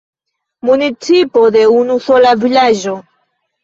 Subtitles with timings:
[0.69, 3.01] Municipo de unu sola vilaĝo.